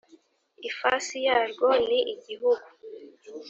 [0.69, 2.67] ifasi yarwo ni igihugu.